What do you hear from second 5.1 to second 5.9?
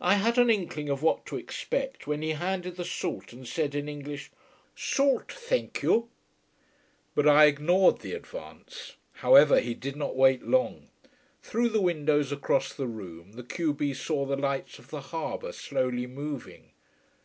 thenk